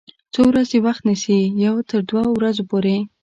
[0.33, 2.97] څو ورځې وخت نیسي؟ یوه تر دوه ورځو پوری